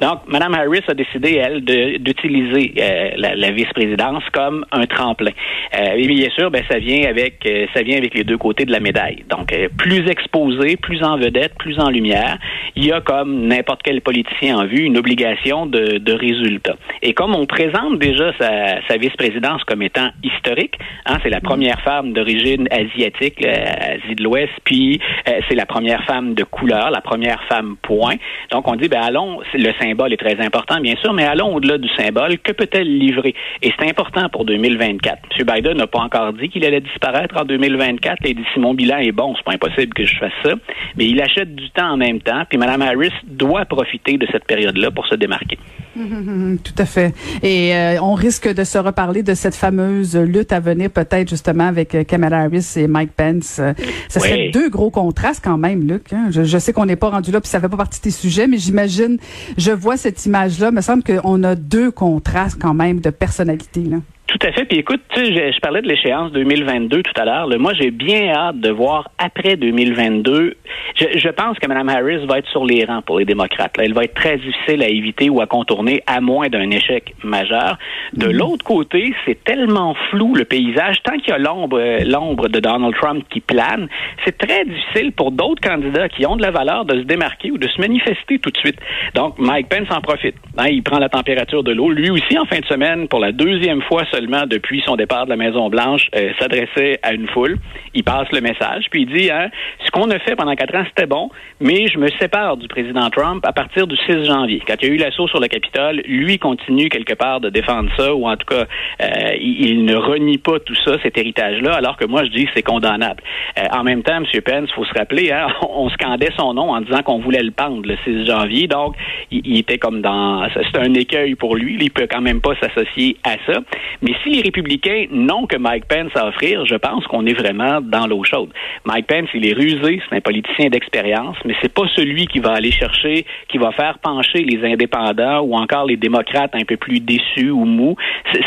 Donc, 0.00 0.20
Mme 0.28 0.54
Harris 0.54 0.84
a 0.88 0.94
décidé, 0.94 1.34
elle, 1.36 1.64
d'utiliser 2.00 2.74
euh, 2.78 3.10
la, 3.16 3.34
la 3.34 3.50
vice-présidence 3.50 4.22
comme 4.32 4.64
un 4.72 4.86
tremplin. 4.86 5.32
Euh, 5.74 5.92
et 5.96 6.06
bien 6.06 6.28
sûr, 6.30 6.50
ben, 6.50 6.62
ça 6.70 6.78
vient 6.78 7.08
avec 7.08 7.44
euh, 7.46 7.66
ça 7.74 7.82
vient 7.82 7.96
avec 7.96 8.14
les 8.14 8.24
deux 8.24 8.38
côtés 8.38 8.64
de 8.64 8.72
la 8.72 8.80
médaille. 8.80 9.24
Donc, 9.28 9.52
euh, 9.52 9.68
plus 9.76 10.08
exposé, 10.08 10.76
plus 10.76 11.02
en 11.02 11.16
vedette, 11.16 11.54
plus 11.58 11.78
en 11.78 11.90
lumière, 11.90 12.38
il 12.76 12.86
y 12.86 12.92
a 12.92 13.00
comme 13.00 13.46
n'importe 13.46 13.82
quel 13.82 14.00
politicien 14.00 14.58
en 14.58 14.66
vue 14.66 14.82
une 14.82 14.98
obligation 14.98 15.66
de, 15.66 15.98
de 15.98 16.12
résultat. 16.12 16.76
Et 17.02 17.12
comme 17.14 17.34
on 17.34 17.46
présente 17.46 17.98
déjà 17.98 18.32
sa, 18.38 18.86
sa 18.86 18.96
vice-présidence 18.96 19.64
comme 19.64 19.82
étant 19.82 20.10
historique, 20.22 20.74
hein, 21.06 21.18
c'est 21.22 21.30
la 21.30 21.40
première 21.40 21.80
femme 21.80 22.12
d'origine 22.12 22.68
asiatique, 22.70 23.44
Asie 23.44 24.14
de 24.14 24.22
l'Ouest, 24.22 24.52
puis 24.64 25.00
c'est 25.48 25.54
la 25.54 25.66
première 25.66 26.04
femme 26.04 26.34
de 26.34 26.44
couleur, 26.44 26.90
la 26.90 27.00
première 27.00 27.42
femme 27.44 27.76
pour 27.82 28.08
donc, 28.50 28.68
on 28.68 28.76
dit, 28.76 28.88
ben 28.88 29.00
allons, 29.02 29.40
le 29.54 29.72
symbole 29.80 30.12
est 30.12 30.16
très 30.16 30.40
important, 30.40 30.80
bien 30.80 30.94
sûr, 30.96 31.12
mais 31.12 31.24
allons 31.24 31.54
au-delà 31.54 31.78
du 31.78 31.88
symbole. 31.96 32.38
Que 32.38 32.52
peut-elle 32.52 32.98
livrer? 32.98 33.34
Et 33.62 33.72
c'est 33.78 33.88
important 33.88 34.28
pour 34.28 34.44
2024. 34.44 35.18
M. 35.38 35.46
Biden 35.46 35.76
n'a 35.76 35.86
pas 35.86 36.00
encore 36.00 36.32
dit 36.32 36.48
qu'il 36.48 36.64
allait 36.64 36.80
disparaître 36.80 37.36
en 37.36 37.44
2024. 37.44 38.18
Il 38.24 38.36
dit, 38.36 38.44
si 38.54 38.60
mon 38.60 38.74
bilan 38.74 38.98
est 38.98 39.12
bon, 39.12 39.34
c'est 39.36 39.44
pas 39.44 39.52
impossible 39.52 39.92
que 39.94 40.04
je 40.04 40.16
fasse 40.16 40.32
ça. 40.44 40.52
Mais 40.96 41.06
il 41.06 41.20
achète 41.20 41.54
du 41.54 41.70
temps 41.70 41.90
en 41.90 41.96
même 41.96 42.20
temps. 42.20 42.42
Puis 42.48 42.58
Mme 42.58 42.82
Harris 42.82 43.12
doit 43.24 43.64
profiter 43.64 44.16
de 44.16 44.26
cette 44.30 44.44
période-là 44.44 44.90
pour 44.90 45.06
se 45.06 45.14
démarquer. 45.14 45.58
tout 46.64 46.74
à 46.78 46.86
fait. 46.86 47.14
Et 47.42 47.74
euh, 47.74 48.00
on 48.00 48.14
risque 48.14 48.52
de 48.52 48.64
se 48.64 48.78
reparler 48.78 49.22
de 49.22 49.34
cette 49.34 49.54
fameuse 49.54 50.16
lutte 50.16 50.52
à 50.52 50.60
venir, 50.60 50.90
peut-être 50.90 51.28
justement 51.28 51.66
avec 51.66 51.94
euh, 51.94 52.04
Kamala 52.04 52.42
Harris 52.42 52.74
et 52.76 52.86
Mike 52.86 53.12
Pence. 53.16 53.58
Euh, 53.58 53.72
ce 54.08 54.20
serait 54.20 54.50
deux 54.50 54.68
gros 54.70 54.90
contrastes 54.90 55.44
quand 55.44 55.58
même, 55.58 55.86
Luc. 55.86 56.12
Hein. 56.12 56.28
Je, 56.30 56.44
je, 56.44 56.58
sais 56.58 56.72
qu'on 56.72 56.86
n'est 56.86 56.96
pas 56.96 57.10
rendu 57.10 57.30
là, 57.30 57.40
puis 57.40 57.48
ça 57.48 57.60
fait 57.60 57.67
pas 57.68 57.76
partie 57.76 58.00
des 58.00 58.10
sujets, 58.10 58.46
mais 58.46 58.58
j'imagine, 58.58 59.18
je 59.56 59.72
vois 59.72 59.96
cette 59.96 60.24
image-là. 60.26 60.70
Me 60.70 60.80
semble 60.80 61.02
qu'on 61.02 61.42
a 61.42 61.54
deux 61.54 61.90
contrastes 61.90 62.58
quand 62.60 62.74
même 62.74 63.00
de 63.00 63.10
personnalité. 63.10 63.82
Là. 63.82 63.98
Tout 64.28 64.46
à 64.46 64.52
fait. 64.52 64.66
Puis 64.66 64.78
écoute, 64.80 65.00
tu 65.14 65.24
sais, 65.24 65.52
je, 65.52 65.60
parlais 65.60 65.80
de 65.80 65.88
l'échéance 65.88 66.30
2022 66.32 67.02
tout 67.02 67.18
à 67.18 67.24
l'heure. 67.24 67.48
Moi, 67.58 67.72
j'ai 67.72 67.90
bien 67.90 68.28
hâte 68.28 68.60
de 68.60 68.68
voir 68.68 69.08
après 69.16 69.56
2022. 69.56 70.54
Je, 70.96 71.18
je, 71.18 71.28
pense 71.30 71.58
que 71.58 71.66
Mme 71.66 71.88
Harris 71.88 72.26
va 72.26 72.38
être 72.38 72.48
sur 72.48 72.66
les 72.66 72.84
rangs 72.84 73.00
pour 73.00 73.18
les 73.18 73.24
démocrates. 73.24 73.78
Là. 73.78 73.84
Elle 73.84 73.94
va 73.94 74.04
être 74.04 74.12
très 74.12 74.36
difficile 74.36 74.82
à 74.82 74.88
éviter 74.88 75.30
ou 75.30 75.40
à 75.40 75.46
contourner, 75.46 76.02
à 76.06 76.20
moins 76.20 76.48
d'un 76.48 76.70
échec 76.70 77.14
majeur. 77.24 77.78
De 78.12 78.26
mhm. 78.26 78.32
l'autre 78.32 78.64
côté, 78.66 79.14
c'est 79.24 79.42
tellement 79.44 79.94
flou 80.10 80.34
le 80.34 80.44
paysage. 80.44 81.02
Tant 81.04 81.16
qu'il 81.16 81.30
y 81.30 81.32
a 81.32 81.38
l'ombre, 81.38 81.80
l'ombre 82.04 82.48
de 82.48 82.60
Donald 82.60 82.94
Trump 82.96 83.24
qui 83.30 83.40
plane, 83.40 83.88
c'est 84.26 84.36
très 84.36 84.66
difficile 84.66 85.12
pour 85.12 85.32
d'autres 85.32 85.66
candidats 85.66 86.10
qui 86.10 86.26
ont 86.26 86.36
de 86.36 86.42
la 86.42 86.50
valeur 86.50 86.84
de 86.84 87.00
se 87.00 87.04
démarquer 87.04 87.50
ou 87.50 87.56
de 87.56 87.66
se 87.66 87.80
manifester 87.80 88.38
tout 88.38 88.50
de 88.50 88.58
suite. 88.58 88.78
Donc, 89.14 89.38
Mike 89.38 89.70
Pence 89.70 89.88
en 89.90 90.02
profite. 90.02 90.36
Hein, 90.58 90.66
il 90.68 90.82
prend 90.82 90.98
la 90.98 91.08
température 91.08 91.64
de 91.64 91.72
l'eau. 91.72 91.90
Lui 91.90 92.10
aussi, 92.10 92.38
en 92.38 92.44
fin 92.44 92.60
de 92.60 92.66
semaine, 92.66 93.08
pour 93.08 93.20
la 93.20 93.32
deuxième 93.32 93.80
fois 93.82 94.04
seulement 94.18 94.46
depuis 94.46 94.82
son 94.84 94.96
départ 94.96 95.26
de 95.26 95.30
la 95.30 95.36
Maison-Blanche, 95.36 96.08
euh, 96.16 96.30
s'adressait 96.40 96.98
à 97.02 97.12
une 97.12 97.28
foule. 97.28 97.56
Il 97.94 98.02
passe 98.02 98.26
le 98.32 98.40
message, 98.40 98.86
puis 98.90 99.02
il 99.02 99.12
dit 99.12 99.30
hein, 99.30 99.48
ce 99.84 99.90
qu'on 99.90 100.10
a 100.10 100.18
fait 100.18 100.34
pendant 100.34 100.54
quatre 100.54 100.74
ans, 100.74 100.84
c'était 100.88 101.06
bon, 101.06 101.30
mais 101.60 101.86
je 101.86 101.98
me 101.98 102.08
sépare 102.20 102.56
du 102.56 102.66
président 102.66 103.08
Trump 103.10 103.44
à 103.46 103.52
partir 103.52 103.86
du 103.86 103.96
6 103.96 104.24
janvier. 104.24 104.60
Quand 104.66 104.74
il 104.82 104.88
y 104.88 104.90
a 104.90 104.94
eu 104.94 104.96
l'assaut 104.96 105.28
sur 105.28 105.40
le 105.40 105.46
Capitole, 105.46 106.02
lui 106.06 106.38
continue 106.38 106.88
quelque 106.88 107.14
part 107.14 107.40
de 107.40 107.48
défendre 107.48 107.90
ça, 107.96 108.12
ou 108.12 108.26
en 108.26 108.36
tout 108.36 108.46
cas, 108.46 108.66
euh, 109.02 109.36
il, 109.40 109.84
ne 109.84 109.94
renie 109.94 110.38
pas 110.38 110.58
tout 110.58 110.74
ça, 110.84 110.96
cet 111.02 111.16
héritage-là, 111.16 111.74
alors 111.74 111.96
que 111.96 112.04
moi, 112.04 112.24
je 112.24 112.30
dis 112.30 112.44
que 112.46 112.50
c'est 112.54 112.62
condamnable. 112.62 113.22
Euh, 113.58 113.62
en 113.72 113.84
même 113.84 114.02
temps, 114.02 114.16
M. 114.16 114.24
Pence, 114.44 114.70
faut 114.72 114.84
se 114.84 114.94
rappeler, 114.98 115.30
hein, 115.30 115.46
on 115.68 115.88
scandait 115.90 116.30
son 116.36 116.54
nom 116.54 116.72
en 116.72 116.80
disant 116.80 117.02
qu'on 117.02 117.20
voulait 117.20 117.42
le 117.42 117.52
pendre 117.52 117.86
le 117.86 117.96
6 118.04 118.26
janvier, 118.26 118.66
donc 118.66 118.96
il, 119.30 119.42
il 119.44 119.58
était 119.58 119.78
comme 119.78 120.02
dans... 120.02 120.48
C'est 120.54 120.78
un 120.78 120.94
écueil 120.94 121.36
pour 121.36 121.54
lui, 121.54 121.76
il 121.80 121.90
peut 121.90 122.08
quand 122.10 122.20
même 122.20 122.40
pas 122.40 122.54
s'associer 122.60 123.16
à 123.24 123.36
ça. 123.46 123.60
Mais 124.02 124.07
si 124.22 124.30
les 124.30 124.42
républicains 124.42 125.06
n'ont 125.10 125.46
que 125.46 125.56
Mike 125.56 125.86
Pence 125.86 126.12
à 126.14 126.28
offrir, 126.28 126.64
je 126.66 126.74
pense 126.74 127.06
qu'on 127.06 127.26
est 127.26 127.34
vraiment 127.34 127.80
dans 127.80 128.06
l'eau 128.06 128.24
chaude. 128.24 128.50
Mike 128.84 129.06
Pence, 129.06 129.28
il 129.34 129.46
est 129.46 129.52
rusé, 129.52 130.00
c'est 130.08 130.16
un 130.16 130.20
politicien 130.20 130.68
d'expérience, 130.68 131.36
mais 131.44 131.54
c'est 131.60 131.72
pas 131.72 131.86
celui 131.94 132.26
qui 132.26 132.38
va 132.38 132.52
aller 132.52 132.70
chercher, 132.70 133.26
qui 133.48 133.58
va 133.58 133.72
faire 133.72 133.98
pencher 133.98 134.44
les 134.44 134.64
indépendants 134.64 135.40
ou 135.40 135.54
encore 135.54 135.86
les 135.86 135.96
démocrates 135.96 136.54
un 136.54 136.64
peu 136.64 136.76
plus 136.76 137.00
déçus 137.00 137.50
ou 137.50 137.64
mous. 137.64 137.96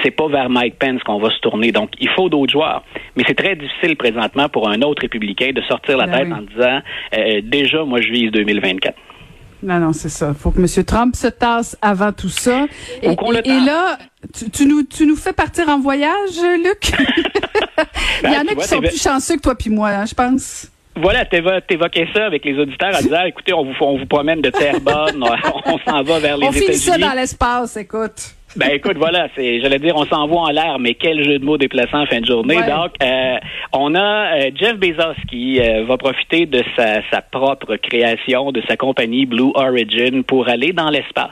C'est 0.03 0.11
pas 0.11 0.27
vers 0.27 0.49
Mike 0.49 0.77
Pence 0.79 1.03
qu'on 1.03 1.19
va 1.19 1.29
se 1.29 1.39
tourner. 1.39 1.71
Donc, 1.71 1.91
il 1.99 2.09
faut 2.09 2.29
d'autres 2.29 2.51
joueurs. 2.51 2.83
Mais 3.15 3.23
c'est 3.27 3.35
très 3.35 3.55
difficile 3.55 3.95
présentement 3.95 4.49
pour 4.49 4.69
un 4.69 4.81
autre 4.81 5.01
républicain 5.01 5.51
de 5.53 5.61
sortir 5.61 5.97
la 5.97 6.07
ben 6.07 6.17
tête 6.17 6.33
en 6.33 6.41
disant 6.41 6.79
euh, 7.17 7.41
déjà, 7.43 7.83
moi, 7.83 8.01
je 8.01 8.11
vise 8.11 8.31
2024. 8.31 8.95
Non, 9.63 9.79
non, 9.79 9.93
c'est 9.93 10.09
ça. 10.09 10.29
Il 10.29 10.39
faut 10.39 10.51
que 10.51 10.59
M. 10.59 10.83
Trump 10.83 11.15
se 11.15 11.27
tasse 11.27 11.77
avant 11.81 12.11
tout 12.11 12.29
ça. 12.29 12.65
Et, 13.01 13.09
là, 13.09 13.97
tu, 14.53 14.65
nous, 14.65 14.83
tu 14.83 15.05
nous 15.05 15.15
fais 15.15 15.33
partir 15.33 15.69
en 15.69 15.79
voyage, 15.79 16.39
Luc? 16.63 16.91
Il 18.23 18.31
y 18.31 18.37
en 18.37 18.47
a 18.47 18.55
qui 18.55 18.67
sont 18.67 18.79
plus 18.79 19.01
chanceux 19.01 19.35
que 19.35 19.41
toi 19.41 19.55
puis 19.55 19.69
moi, 19.69 19.89
hein, 19.89 20.05
je 20.05 20.13
pense. 20.13 20.67
Voilà, 20.95 21.25
t'évoquais 21.25 22.07
ça 22.13 22.25
avec 22.25 22.43
les 22.43 22.57
auditeurs 22.59 22.93
à 22.95 23.01
dire, 23.01 23.25
écoutez, 23.25 23.53
on 23.53 23.63
vous, 23.63 23.73
on 23.79 23.97
vous 23.97 24.05
promène 24.05 24.41
de 24.41 24.49
terre 24.49 24.79
bonne, 24.81 25.23
on, 25.65 25.79
s'en 25.79 26.03
va 26.03 26.19
vers 26.19 26.37
les 26.37 26.47
États-Unis. 26.47 26.47
On 26.47 26.51
finit 26.51 26.77
ça 26.77 26.97
dans 26.97 27.13
l'espace, 27.13 27.77
écoute. 27.77 28.35
Ben 28.55 28.69
écoute, 28.71 28.97
voilà, 28.97 29.29
c'est, 29.35 29.61
j'allais 29.61 29.79
dire, 29.79 29.95
on 29.95 30.05
s'envoie 30.05 30.41
en 30.41 30.49
l'air, 30.49 30.77
mais 30.77 30.93
quel 30.93 31.23
jeu 31.23 31.39
de 31.39 31.45
mots 31.45 31.57
déplaçant 31.57 32.01
en 32.01 32.05
fin 32.05 32.19
de 32.19 32.25
journée. 32.25 32.55
Donc, 32.55 32.91
euh, 33.01 33.37
on 33.71 33.95
a 33.95 34.35
euh, 34.35 34.51
Jeff 34.55 34.77
Bezos 34.77 35.15
qui 35.29 35.61
euh, 35.61 35.85
va 35.85 35.97
profiter 35.97 36.45
de 36.45 36.61
sa, 36.75 37.01
sa, 37.09 37.21
propre 37.21 37.77
création, 37.77 38.51
de 38.51 38.61
sa 38.67 38.75
compagnie 38.75 39.25
Blue 39.25 39.51
Origin 39.55 40.23
pour 40.23 40.49
aller 40.49 40.73
dans 40.73 40.89
l'espace. 40.89 41.31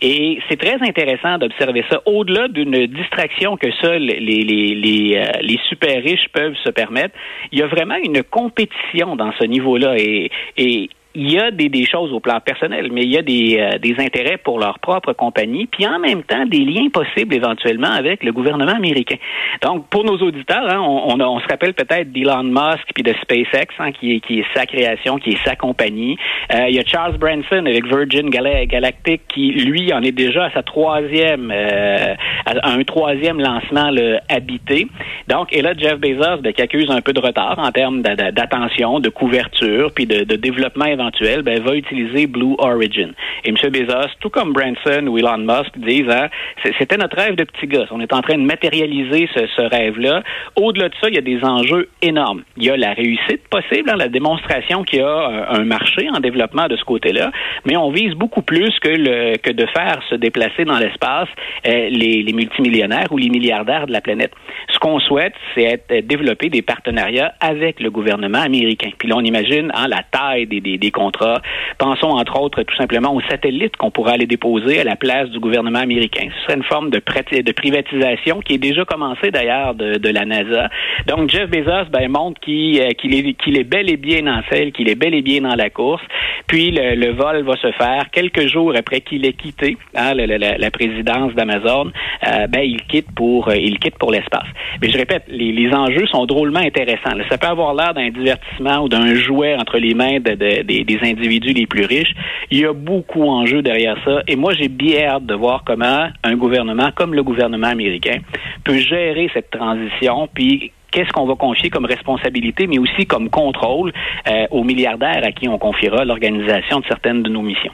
Et 0.00 0.38
c'est 0.48 0.60
très 0.60 0.80
intéressant 0.80 1.38
d'observer 1.38 1.84
ça. 1.90 2.00
Au-delà 2.06 2.46
d'une 2.46 2.86
distraction 2.86 3.56
que 3.56 3.70
seuls 3.82 4.02
les, 4.02 4.20
les, 4.20 4.74
les, 4.74 5.24
les 5.42 5.60
super 5.68 6.02
riches 6.02 6.28
peuvent 6.32 6.56
se 6.62 6.70
permettre, 6.70 7.14
il 7.50 7.58
y 7.58 7.62
a 7.62 7.66
vraiment 7.66 7.96
une 7.96 8.22
compétition 8.22 9.16
dans 9.16 9.32
ce 9.40 9.44
niveau-là. 9.44 9.94
Et, 9.98 10.30
et 10.56 10.88
il 11.14 11.32
y 11.32 11.38
a 11.38 11.50
des, 11.50 11.68
des, 11.68 11.84
choses 11.84 12.12
au 12.12 12.20
plan 12.20 12.38
personnel, 12.40 12.90
mais 12.92 13.02
il 13.02 13.10
y 13.10 13.18
a 13.18 13.22
des, 13.22 13.58
euh, 13.58 13.78
des 13.78 13.96
intérêts 13.98 14.36
pour 14.36 14.60
leur 14.60 14.78
propre 14.78 15.12
compagnie, 15.12 15.66
puis 15.66 15.86
en 15.86 15.98
même 15.98 16.22
temps 16.22 16.46
des 16.46 16.64
liens 16.64 16.88
possibles 16.88 17.34
éventuellement 17.34 17.90
avec 17.90 18.22
le 18.22 18.32
gouvernement 18.32 18.74
américain. 18.76 19.16
Donc, 19.62 19.88
pour 19.88 20.04
nos 20.04 20.16
auditeurs, 20.18 20.68
hein, 20.68 20.78
on, 20.80 21.14
on, 21.14 21.20
on, 21.20 21.40
se 21.40 21.48
rappelle 21.48 21.74
peut-être 21.74 22.12
d'Elon 22.12 22.44
Musk 22.44 22.90
puis 22.94 23.02
de 23.02 23.12
SpaceX, 23.22 23.74
hein, 23.80 23.90
qui, 23.92 24.16
est, 24.16 24.20
qui 24.20 24.40
est 24.40 24.44
sa 24.54 24.66
création, 24.66 25.18
qui 25.18 25.30
est 25.30 25.44
sa 25.44 25.56
compagnie. 25.56 26.16
Euh, 26.54 26.68
il 26.68 26.76
y 26.76 26.78
a 26.78 26.84
Charles 26.84 27.18
Branson 27.18 27.66
avec 27.66 27.86
Virgin 27.86 28.30
Galactic, 28.30 29.22
qui 29.28 29.50
lui 29.50 29.92
en 29.92 30.02
est 30.02 30.12
déjà 30.12 30.44
à 30.44 30.50
sa 30.52 30.62
troisième, 30.62 31.50
euh, 31.52 32.14
à 32.46 32.70
un 32.70 32.82
troisième 32.84 33.40
lancement 33.40 33.90
le 33.90 34.18
habité. 34.28 34.86
Donc, 35.26 35.52
et 35.52 35.62
là, 35.62 35.72
Jeff 35.76 35.98
Bezos, 35.98 36.40
ben, 36.42 36.52
qui 36.52 36.62
accuse 36.62 36.90
un 36.90 37.00
peu 37.00 37.12
de 37.12 37.20
retard 37.20 37.58
en 37.58 37.72
termes 37.72 38.02
d'attention, 38.02 39.00
de 39.00 39.08
couverture, 39.08 39.90
puis 39.92 40.06
de, 40.06 40.22
de 40.24 40.36
développement 40.36 40.86
éventuel, 41.00 41.42
ben, 41.42 41.60
va 41.62 41.74
utiliser 41.74 42.26
Blue 42.26 42.54
Origin. 42.58 43.12
Et 43.44 43.48
M. 43.48 43.56
Bezos, 43.70 44.10
tout 44.20 44.30
comme 44.30 44.52
Branson 44.52 45.06
ou 45.06 45.18
Elon 45.18 45.38
Musk, 45.38 45.78
disent, 45.78 46.10
hein, 46.10 46.28
c'était 46.78 46.96
notre 46.96 47.16
rêve 47.16 47.36
de 47.36 47.44
petit 47.44 47.66
gosse. 47.66 47.88
On 47.90 48.00
est 48.00 48.12
en 48.12 48.22
train 48.22 48.36
de 48.36 48.42
matérialiser 48.42 49.28
ce, 49.34 49.46
ce 49.56 49.62
rêve-là. 49.62 50.22
Au-delà 50.56 50.88
de 50.88 50.94
ça, 51.00 51.08
il 51.08 51.14
y 51.14 51.18
a 51.18 51.22
des 51.22 51.42
enjeux 51.44 51.88
énormes. 52.02 52.42
Il 52.56 52.64
y 52.64 52.70
a 52.70 52.76
la 52.76 52.92
réussite 52.92 53.48
possible, 53.48 53.90
hein, 53.90 53.96
la 53.96 54.08
démonstration 54.08 54.84
qu'il 54.84 55.00
y 55.00 55.02
a 55.02 55.46
un, 55.50 55.64
marché 55.64 56.08
en 56.10 56.20
développement 56.20 56.66
de 56.66 56.76
ce 56.76 56.84
côté-là, 56.84 57.30
mais 57.64 57.76
on 57.76 57.90
vise 57.90 58.14
beaucoup 58.14 58.42
plus 58.42 58.76
que, 58.80 58.88
le, 58.88 59.36
que 59.36 59.50
de 59.50 59.66
faire 59.66 60.02
se 60.08 60.14
déplacer 60.14 60.64
dans 60.64 60.78
l'espace 60.78 61.28
euh, 61.66 61.88
les, 61.90 62.22
les 62.22 62.32
multimillionnaires 62.32 63.06
ou 63.12 63.18
les 63.18 63.28
milliardaires 63.28 63.86
de 63.86 63.92
la 63.92 64.00
planète. 64.00 64.32
Ce 64.72 64.78
qu'on 64.78 64.98
souhaite, 64.98 65.34
c'est 65.54 65.82
euh, 65.90 66.00
développer 66.02 66.48
des 66.48 66.62
partenariats 66.62 67.34
avec 67.40 67.78
le 67.80 67.90
gouvernement 67.90 68.40
américain. 68.40 68.90
Puis 68.98 69.08
là, 69.08 69.16
on 69.16 69.24
imagine 69.24 69.70
hein, 69.74 69.86
la 69.86 70.02
taille 70.10 70.46
des, 70.46 70.60
des, 70.60 70.78
des 70.78 70.89
contrats. 70.90 71.40
Pensons 71.78 72.08
entre 72.08 72.40
autres 72.40 72.62
tout 72.62 72.76
simplement 72.76 73.14
aux 73.14 73.20
satellites 73.22 73.76
qu'on 73.76 73.90
pourrait 73.90 74.14
aller 74.14 74.26
déposer 74.26 74.80
à 74.80 74.84
la 74.84 74.96
place 74.96 75.28
du 75.30 75.38
gouvernement 75.38 75.80
américain. 75.80 76.28
Ce 76.36 76.42
serait 76.44 76.56
une 76.56 76.64
forme 76.64 76.90
de, 76.90 76.98
de 76.98 77.52
privatisation 77.52 78.40
qui 78.40 78.54
est 78.54 78.58
déjà 78.58 78.84
commencée 78.84 79.30
d'ailleurs 79.30 79.74
de, 79.74 79.98
de, 79.98 80.08
la 80.10 80.24
NASA. 80.24 80.68
Donc 81.06 81.30
Jeff 81.30 81.48
Bezos 81.48 81.90
ben, 81.90 82.08
montre 82.10 82.40
qu'il 82.40 82.80
euh, 82.80 82.90
qu'il 82.90 83.14
est, 83.14 83.34
qu'il 83.34 83.58
est 83.58 83.64
bel 83.64 83.90
et 83.90 83.96
bien 83.96 84.22
dans 84.22 84.42
celle, 84.50 84.72
qu'il 84.72 84.88
est 84.88 84.94
bel 84.94 85.14
et 85.14 85.22
bien 85.22 85.42
dans 85.42 85.54
la 85.54 85.70
course. 85.70 86.02
Puis 86.46 86.70
le, 86.70 86.94
le 86.94 87.12
vol 87.12 87.42
va 87.44 87.56
se 87.56 87.70
faire 87.72 88.10
quelques 88.12 88.46
jours 88.46 88.72
après 88.76 89.00
qu'il 89.00 89.24
ait 89.24 89.32
quitté 89.32 89.76
hein, 89.94 90.14
la, 90.14 90.26
la, 90.26 90.58
la, 90.58 90.70
présidence 90.70 91.32
d'Amazon. 91.34 91.92
Euh, 92.26 92.46
ben 92.48 92.62
il 92.62 92.82
quitte 92.82 93.10
pour 93.14 93.48
euh, 93.48 93.56
il 93.56 93.78
quitte 93.78 93.98
pour 93.98 94.10
l'espace. 94.10 94.48
Mais 94.82 94.90
je 94.90 94.98
répète, 94.98 95.24
les, 95.28 95.52
les 95.52 95.72
enjeux 95.72 96.06
sont 96.06 96.26
drôlement 96.26 96.60
intéressants. 96.60 97.16
Ça 97.28 97.38
peut 97.38 97.46
avoir 97.46 97.74
l'air 97.74 97.94
d'un 97.94 98.10
divertissement 98.10 98.84
ou 98.84 98.88
d'un 98.88 99.14
jouet 99.14 99.54
entre 99.54 99.78
les 99.78 99.94
mains 99.94 100.18
de, 100.20 100.34
de, 100.34 100.62
des, 100.62 100.79
individus 101.02 101.52
les 101.52 101.66
plus 101.66 101.84
riches. 101.84 102.14
Il 102.50 102.60
y 102.60 102.64
a 102.64 102.72
beaucoup 102.72 103.24
en 103.24 103.46
jeu 103.46 103.62
derrière 103.62 103.96
ça. 104.04 104.22
Et 104.28 104.36
moi, 104.36 104.52
j'ai 104.54 104.68
bien 104.68 105.06
hâte 105.06 105.26
de 105.26 105.34
voir 105.34 105.62
comment 105.64 106.08
un 106.22 106.36
gouvernement 106.36 106.90
comme 106.94 107.14
le 107.14 107.22
gouvernement 107.22 107.68
américain 107.68 108.18
peut 108.64 108.78
gérer 108.78 109.30
cette 109.32 109.50
transition, 109.50 110.28
puis 110.32 110.72
qu'est-ce 110.90 111.10
qu'on 111.12 111.26
va 111.26 111.34
confier 111.34 111.70
comme 111.70 111.84
responsabilité, 111.84 112.66
mais 112.66 112.78
aussi 112.78 113.06
comme 113.06 113.30
contrôle 113.30 113.92
euh, 114.28 114.46
aux 114.50 114.64
milliardaires 114.64 115.22
à 115.24 115.32
qui 115.32 115.48
on 115.48 115.58
confiera 115.58 116.04
l'organisation 116.04 116.80
de 116.80 116.84
certaines 116.86 117.22
de 117.22 117.30
nos 117.30 117.42
missions. 117.42 117.72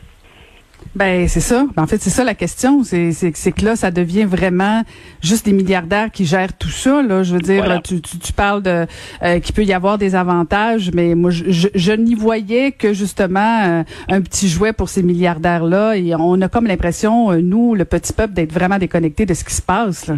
Ben 0.96 1.28
c'est 1.28 1.40
ça. 1.40 1.66
Ben, 1.76 1.82
en 1.82 1.86
fait, 1.86 2.00
c'est 2.00 2.08
ça 2.08 2.24
la 2.24 2.34
question. 2.34 2.82
C'est 2.82 3.12
c'est 3.12 3.52
que 3.52 3.62
là, 3.62 3.76
ça 3.76 3.90
devient 3.90 4.24
vraiment 4.24 4.82
juste 5.20 5.44
des 5.44 5.52
milliardaires 5.52 6.10
qui 6.10 6.24
gèrent 6.24 6.56
tout 6.56 6.70
ça. 6.70 7.02
Là, 7.02 7.22
je 7.22 7.34
veux 7.34 7.40
dire, 7.40 7.82
tu, 7.84 8.00
tu, 8.00 8.18
tu, 8.18 8.32
parles 8.32 8.62
de 8.62 8.86
euh, 9.22 9.38
qu'il 9.40 9.54
peut 9.54 9.64
y 9.64 9.74
avoir 9.74 9.98
des 9.98 10.14
avantages, 10.14 10.90
mais 10.94 11.14
moi, 11.14 11.30
je, 11.30 11.68
je, 11.74 11.92
n'y 11.92 12.14
voyais 12.14 12.72
que 12.72 12.94
justement 12.94 13.62
euh, 13.64 13.82
un 14.08 14.22
petit 14.22 14.48
jouet 14.48 14.72
pour 14.72 14.88
ces 14.88 15.02
milliardaires 15.02 15.64
là. 15.64 15.98
Et 15.98 16.14
on 16.14 16.40
a 16.40 16.48
comme 16.48 16.66
l'impression, 16.66 17.30
euh, 17.30 17.42
nous, 17.42 17.74
le 17.74 17.84
petit 17.84 18.14
peuple, 18.14 18.32
d'être 18.32 18.52
vraiment 18.52 18.78
déconnecté 18.78 19.26
de 19.26 19.34
ce 19.34 19.44
qui 19.44 19.54
se 19.54 19.62
passe. 19.62 20.06
Là. 20.06 20.14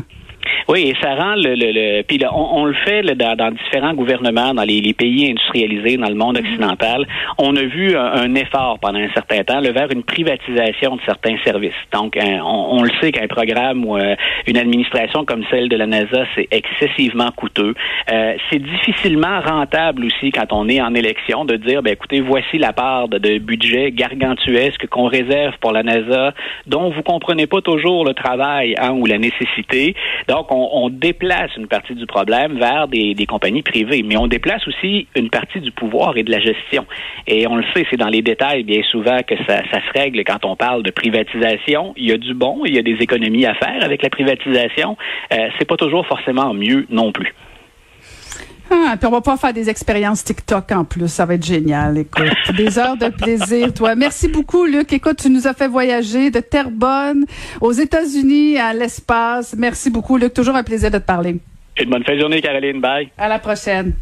Oui, 0.71 0.91
et 0.91 0.95
ça 1.03 1.15
rend 1.15 1.35
le, 1.35 1.55
le, 1.55 1.73
le 1.73 2.03
puis 2.03 2.21
on, 2.31 2.59
on, 2.59 2.65
le 2.67 2.75
fait 2.85 3.01
dans, 3.15 3.35
dans, 3.37 3.51
différents 3.51 3.95
gouvernements, 3.95 4.53
dans 4.53 4.65
les, 4.65 4.83
les, 4.83 4.93
pays 4.93 5.31
industrialisés, 5.31 5.97
dans 5.97 6.11
le 6.11 6.15
monde 6.15 6.39
mhm. 6.39 6.45
occidental. 6.45 7.07
On 7.39 7.57
a 7.57 7.63
vu 7.63 7.97
un, 7.97 8.35
effort 8.35 8.79
pendant 8.79 8.99
un 8.99 9.09
certain 9.15 9.43
temps 9.45 9.61
le 9.61 9.71
vers 9.71 9.91
une 9.91 10.03
privatisation 10.03 10.97
de 10.97 11.01
certains 11.07 11.37
services. 11.43 11.73
Donc, 11.93 12.19
on, 12.21 12.67
on, 12.79 12.83
le 12.83 12.91
sait 13.01 13.13
qu'un 13.13 13.29
programme 13.29 13.87
ou 13.87 13.97
euh, 13.97 14.15
une 14.47 14.59
administration 14.59 15.25
comme 15.25 15.43
celle 15.51 15.71
de 15.71 15.77
la 15.77 15.87
NASA, 15.87 16.25
c'est 16.35 16.49
excessivement 16.51 17.31
coûteux. 17.35 17.75
Euh, 18.13 18.35
c'est 18.51 18.63
difficilement 18.63 19.41
rentable 19.41 20.05
aussi 20.05 20.33
quand 20.33 20.53
on 20.53 20.69
est 20.69 20.83
en 20.83 20.95
élection 20.95 21.47
de 21.47 21.57
dire, 21.57 21.83
ben 21.83 21.95
écoutez, 21.95 22.21
voici 22.21 22.59
la 22.59 22.75
part 22.75 23.09
de, 23.09 23.17
de 23.17 23.39
budget 23.39 23.91
gargantuesque 23.91 24.87
qu'on 24.89 25.07
réserve 25.07 25.55
pour 25.61 25.73
la 25.73 25.83
NASA, 25.83 26.35
dont 26.67 26.91
vous 26.91 27.03
comprenez 27.03 27.47
pas 27.47 27.63
toujours 27.63 28.05
le 28.05 28.13
travail 28.13 28.75
hein, 28.79 28.91
ou 28.91 29.07
la 29.07 29.17
nécessité. 29.17 29.95
Donc, 30.29 30.53
on 30.53 30.58
qu'on 30.59 30.69
on 30.73 30.91
déplace 30.91 31.51
une 31.57 31.67
partie 31.67 31.95
du 31.95 32.07
problème 32.07 32.59
vers 32.59 32.89
des, 32.89 33.15
des 33.15 33.27
compagnies 33.27 33.63
privées, 33.63 34.03
mais 34.05 34.17
on 34.17 34.27
déplace 34.27 34.67
aussi 34.67 35.07
une 35.15 35.31
partie 35.31 35.61
du 35.61 35.71
pouvoir 35.71 36.17
et 36.17 36.23
de 36.23 36.31
la 36.31 36.41
gestion. 36.41 36.87
Et 37.27 37.47
on 37.47 37.57
le 37.57 37.65
sait, 37.75 37.87
c'est 37.91 37.97
dans 37.97 38.09
les 38.09 38.23
détails 38.23 38.65
bien 38.65 38.83
souvent 38.83 39.23
que 39.23 39.37
ça, 39.47 39.63
ça 39.71 39.81
se 39.81 39.99
règle 39.99 40.23
quand 40.25 40.45
on 40.45 40.57
parle 40.57 40.83
de 40.83 40.91
privatisation. 40.91 41.95
Il 41.97 42.09
y 42.09 42.13
a 42.13 42.17
du 42.17 42.35
bon, 42.35 42.63
il 42.65 42.75
y 42.75 42.79
a 42.79 42.83
des 42.83 42.97
économies 43.01 43.47
à 43.47 43.55
faire 43.55 43.83
avec 43.83 44.03
la 44.03 44.11
privatisation. 44.11 44.97
Euh, 45.33 45.49
c'est 45.59 45.67
pas 45.67 45.77
toujours 45.77 46.07
forcément 46.07 46.53
mieux 46.55 46.87
non 46.91 47.13
plus. 47.13 47.35
Ah, 48.71 48.97
puis 48.99 49.07
on 49.07 49.11
va 49.11 49.21
pas 49.21 49.37
faire 49.37 49.53
des 49.53 49.71
expériences 49.71 50.25
TikTok 50.25 50.73
en 50.73 50.85
plus. 50.85 51.09
Ça 51.09 51.25
va 51.25 51.35
être 51.35 51.45
génial. 51.45 51.99
Écoute, 51.99 52.27
des 52.57 52.79
heures 52.79 52.97
de 52.97 53.09
plaisir, 53.09 53.73
toi. 53.73 53.95
Merci 53.95 54.29
beaucoup, 54.29 54.67
Luc. 54.67 54.93
Écoute, 54.93 55.19
tu 55.23 55.31
nous 55.31 55.47
as 55.47 55.55
fait 55.55 55.69
voyager 55.69 56.31
de 56.31 56.41
Terrebonne 56.41 57.25
aux 57.61 57.73
États-Unis 57.73 58.59
à 58.59 58.73
l'espace. 58.75 59.55
Merci 59.57 59.91
beaucoup, 59.91 60.17
Luc. 60.17 60.35
Toujours 60.35 60.57
un 60.57 60.63
plaisir 60.63 60.91
de 60.91 60.99
te 60.99 61.05
parler. 61.05 61.37
Une 61.81 61.91
bonne 61.91 62.05
fin 62.05 62.15
de 62.15 62.21
journée, 62.21 62.41
Caroline. 62.41 62.81
Bye. 62.81 63.11
À 63.17 63.29
la 63.29 63.39
prochaine. 63.39 63.95